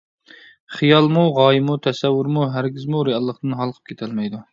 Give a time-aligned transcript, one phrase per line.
[0.77, 4.43] خىيالمۇ، غايىمۇ، تەسەۋۋۇرمۇ ھەرگىزمۇ رېئاللىقتىن ھالقىپ كېتەلمەيدۇ.